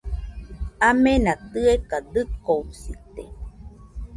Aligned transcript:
Amena 0.89 1.33
tɨeka 1.51 1.97
dɨkoɨsite 2.13 3.23